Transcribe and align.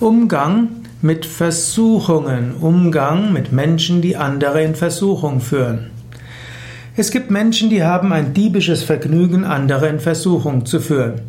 Umgang 0.00 0.68
mit 1.02 1.26
Versuchungen, 1.26 2.54
Umgang 2.60 3.32
mit 3.32 3.50
Menschen, 3.50 4.00
die 4.00 4.16
andere 4.16 4.62
in 4.62 4.76
Versuchung 4.76 5.40
führen. 5.40 5.90
Es 6.96 7.10
gibt 7.10 7.32
Menschen, 7.32 7.68
die 7.68 7.82
haben 7.82 8.12
ein 8.12 8.32
diebisches 8.32 8.84
Vergnügen, 8.84 9.44
andere 9.44 9.88
in 9.88 9.98
Versuchung 9.98 10.64
zu 10.66 10.78
führen. 10.78 11.22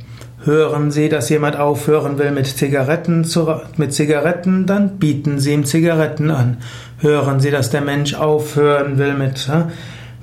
Hören 0.44 0.92
Sie, 0.92 1.10
dass 1.10 1.30
jemand 1.30 1.56
aufhören 1.56 2.20
will 2.20 2.30
mit 2.30 2.46
Zigaretten, 2.46 3.26
mit 3.78 3.92
Zigaretten, 3.96 4.68
dann 4.68 5.00
bieten 5.00 5.40
Sie 5.40 5.54
ihm 5.54 5.66
Zigaretten 5.66 6.30
an. 6.30 6.58
Hören 7.00 7.40
Sie, 7.40 7.50
dass 7.50 7.72
der 7.72 7.82
Mensch 7.82 8.14
aufhören 8.14 9.00
will 9.00 9.16
mit, 9.16 9.50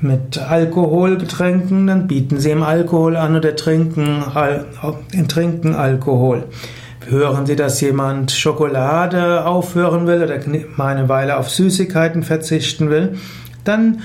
mit 0.01 0.39
Alkoholgetränken, 0.39 1.89
dann 1.89 2.07
bieten 2.07 2.39
Sie 2.39 2.53
ihm 2.53 2.63
Alkohol 2.63 3.17
an 3.17 3.35
oder 3.35 3.57
trinken, 3.57 4.23
trinken 5.27 5.75
Alkohol. 5.75 6.45
Hören 7.09 7.47
Sie, 7.47 7.57
dass 7.57 7.81
jemand 7.81 8.33
Schokolade 8.33 9.47
aufhören 9.47 10.07
will 10.07 10.23
oder 10.23 10.39
mal 10.77 10.97
eine 10.97 11.09
Weile 11.09 11.37
auf 11.37 11.51
Süßigkeiten 11.51 12.23
verzichten 12.23 12.91
will, 12.91 13.17
dann 13.65 14.01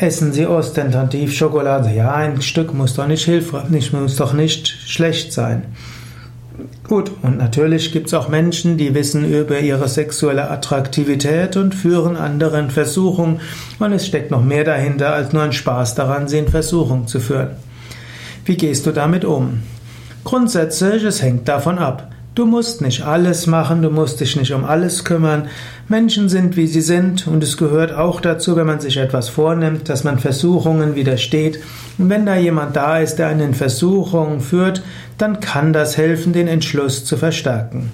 essen 0.00 0.32
Sie 0.32 0.46
ostentativ 0.46 1.34
Schokolade. 1.34 1.90
Ja, 1.90 2.14
ein 2.14 2.42
Stück 2.42 2.74
muss 2.74 2.94
doch 2.94 3.06
nicht 3.06 3.24
hilfreich, 3.24 3.92
muss 3.92 4.16
doch 4.16 4.32
nicht 4.32 4.68
schlecht 4.68 5.32
sein. 5.32 5.64
Gut, 6.88 7.10
und 7.22 7.38
natürlich 7.38 7.92
gibt 7.92 8.06
es 8.06 8.14
auch 8.14 8.28
Menschen, 8.28 8.78
die 8.78 8.94
wissen 8.94 9.30
über 9.30 9.58
ihre 9.58 9.88
sexuelle 9.88 10.50
Attraktivität 10.50 11.56
und 11.56 11.74
führen 11.74 12.16
andere 12.16 12.60
in 12.60 12.70
Versuchung. 12.70 13.40
Und 13.78 13.92
es 13.92 14.06
steckt 14.06 14.30
noch 14.30 14.44
mehr 14.44 14.64
dahinter, 14.64 15.12
als 15.12 15.32
nur 15.32 15.42
ein 15.42 15.52
Spaß 15.52 15.96
daran, 15.96 16.28
sie 16.28 16.38
in 16.38 16.48
Versuchung 16.48 17.08
zu 17.08 17.18
führen. 17.18 17.50
Wie 18.44 18.56
gehst 18.56 18.86
du 18.86 18.92
damit 18.92 19.24
um? 19.24 19.62
Grundsätzlich, 20.26 21.04
es 21.04 21.22
hängt 21.22 21.46
davon 21.46 21.78
ab. 21.78 22.10
Du 22.34 22.46
musst 22.46 22.82
nicht 22.82 23.02
alles 23.02 23.46
machen, 23.46 23.80
du 23.80 23.90
musst 23.90 24.18
dich 24.18 24.34
nicht 24.34 24.52
um 24.52 24.64
alles 24.64 25.04
kümmern. 25.04 25.46
Menschen 25.86 26.28
sind, 26.28 26.56
wie 26.56 26.66
sie 26.66 26.80
sind, 26.80 27.28
und 27.28 27.44
es 27.44 27.56
gehört 27.56 27.92
auch 27.92 28.20
dazu, 28.20 28.56
wenn 28.56 28.66
man 28.66 28.80
sich 28.80 28.96
etwas 28.96 29.28
vornimmt, 29.28 29.88
dass 29.88 30.02
man 30.02 30.18
Versuchungen 30.18 30.96
widersteht. 30.96 31.60
Und 31.96 32.10
wenn 32.10 32.26
da 32.26 32.34
jemand 32.34 32.74
da 32.74 32.98
ist, 32.98 33.20
der 33.20 33.28
einen 33.28 33.50
in 33.50 33.54
Versuchung 33.54 34.40
führt, 34.40 34.82
dann 35.16 35.38
kann 35.38 35.72
das 35.72 35.96
helfen, 35.96 36.32
den 36.32 36.48
Entschluss 36.48 37.04
zu 37.04 37.16
verstärken. 37.16 37.92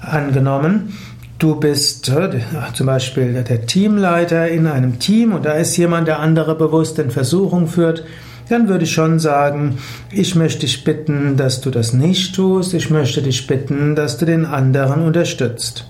Angenommen, 0.00 0.96
du 1.40 1.56
bist 1.56 2.10
äh, 2.10 2.30
zum 2.74 2.86
Beispiel 2.86 3.42
der 3.42 3.66
Teamleiter 3.66 4.46
in 4.46 4.68
einem 4.68 5.00
Team 5.00 5.32
und 5.32 5.46
da 5.46 5.54
ist 5.54 5.76
jemand, 5.78 6.06
der 6.06 6.20
andere 6.20 6.54
bewusst 6.54 6.96
in 7.00 7.10
Versuchung 7.10 7.66
führt, 7.66 8.04
dann 8.48 8.68
würde 8.68 8.84
ich 8.84 8.92
schon 8.92 9.18
sagen, 9.18 9.78
ich 10.10 10.34
möchte 10.34 10.60
dich 10.60 10.84
bitten, 10.84 11.36
dass 11.36 11.60
du 11.60 11.70
das 11.70 11.92
nicht 11.92 12.34
tust, 12.34 12.74
ich 12.74 12.90
möchte 12.90 13.22
dich 13.22 13.46
bitten, 13.46 13.94
dass 13.94 14.18
du 14.18 14.24
den 14.24 14.44
anderen 14.44 15.02
unterstützt. 15.02 15.86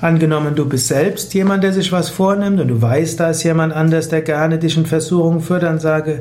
Angenommen, 0.00 0.54
du 0.54 0.66
bist 0.66 0.86
selbst 0.86 1.34
jemand, 1.34 1.62
der 1.62 1.74
sich 1.74 1.92
was 1.92 2.08
vornimmt 2.08 2.58
und 2.60 2.68
du 2.68 2.80
weißt, 2.80 3.20
da 3.20 3.30
ist 3.30 3.42
jemand 3.42 3.74
anders, 3.74 4.08
der 4.08 4.22
gerne 4.22 4.58
dich 4.58 4.76
in 4.76 4.86
Versuchung 4.86 5.40
führt, 5.40 5.62
dann 5.62 5.78
sage, 5.78 6.20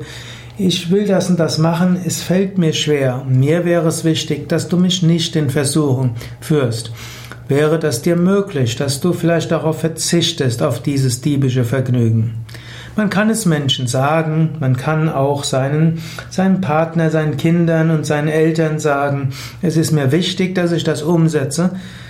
ich 0.58 0.92
will 0.92 1.08
das 1.08 1.30
und 1.30 1.39
das 1.39 1.58
machen, 1.58 1.98
es 2.06 2.22
fällt 2.22 2.58
mir 2.58 2.73
schwer. 2.73 3.23
Mir 3.30 3.64
wäre 3.64 3.88
es 3.88 4.04
wichtig, 4.04 4.50
dass 4.50 4.67
du 4.67 4.76
mich 4.76 5.02
nicht 5.02 5.38
in 5.38 5.50
Versuchung 5.50 6.16
führst. 6.42 6.92
Wäre 7.48 7.80
das 7.80 8.02
dir 8.02 8.17
möglich, 8.17 8.76
dass 8.76 9.00
du 9.00 9.14
vielleicht 9.14 9.52
darauf 9.52 9.80
verzichtest, 9.80 10.61
auf 10.61 10.83
dieses 10.83 11.22
diebische 11.22 11.64
Vergnügen? 11.64 12.45
Man 13.00 13.09
kann 13.09 13.30
es 13.30 13.45
Menschen 13.45 13.88
sagen, 13.88 14.58
man 14.59 14.75
kann 14.75 15.08
auch 15.08 15.45
seinen, 15.45 16.03
seinen 16.30 16.59
Partner, 16.59 17.09
seinen 17.09 17.38
Kindern 17.38 17.92
und 17.92 18.05
seinen 18.05 18.28
Eltern 18.28 18.78
sagen, 18.78 19.30
es 19.61 19.78
ist 19.78 19.94
mir 19.94 20.11
wichtig, 20.11 20.53
dass 20.53 20.73
ich 20.73 20.83
das 20.83 21.02
umsetze, 21.02 21.70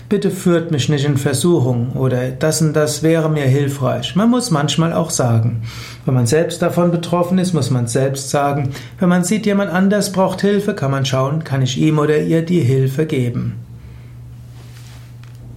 bitte 0.10 0.32
führt 0.32 0.72
mich 0.72 0.90
nicht 0.90 1.06
in 1.06 1.18
Versuchung 1.18 1.92
oder 1.94 2.32
das 2.32 2.64
und 2.64 2.74
das 2.74 3.04
wäre 3.04 3.30
mir 3.30 3.44
hilfreich. 3.44 4.16
Man 4.16 4.32
muss 4.32 4.50
manchmal 4.50 4.94
auch 4.94 5.12
sagen. 5.12 5.62
Wenn 6.06 6.16
man 6.16 6.26
selbst 6.26 6.64
davon 6.64 6.90
betroffen 6.90 7.38
ist, 7.38 7.54
muss 7.54 7.70
man 7.70 7.86
selbst 7.86 8.32
sagen. 8.32 8.72
Wenn 8.98 9.10
man 9.10 9.24
sieht, 9.24 9.46
jemand 9.46 9.72
anders 9.72 10.12
braucht 10.12 10.42
Hilfe, 10.42 10.74
kann 10.74 10.90
man 10.90 11.06
schauen, 11.06 11.44
kann 11.44 11.62
ich 11.62 11.78
ihm 11.78 12.00
oder 12.00 12.18
ihr 12.18 12.42
die 12.42 12.62
Hilfe 12.62 13.06
geben. 13.06 13.69